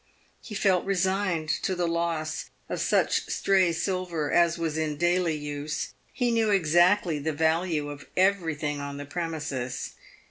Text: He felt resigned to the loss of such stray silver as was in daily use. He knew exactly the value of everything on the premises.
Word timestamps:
He 0.41 0.55
felt 0.55 0.83
resigned 0.83 1.47
to 1.61 1.75
the 1.75 1.87
loss 1.87 2.49
of 2.69 2.81
such 2.81 3.27
stray 3.29 3.71
silver 3.71 4.31
as 4.31 4.57
was 4.57 4.75
in 4.75 4.97
daily 4.97 5.35
use. 5.35 5.93
He 6.11 6.31
knew 6.31 6.49
exactly 6.49 7.19
the 7.19 7.33
value 7.33 7.87
of 7.91 8.07
everything 8.17 8.79
on 8.79 8.97
the 8.97 9.05
premises. 9.05 9.93